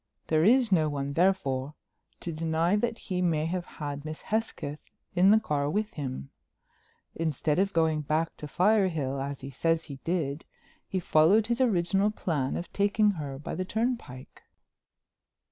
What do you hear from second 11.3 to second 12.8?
his original plan of